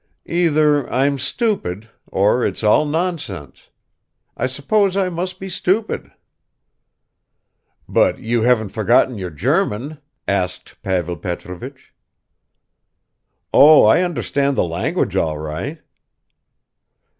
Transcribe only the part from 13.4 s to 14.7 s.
"Oh, I understand the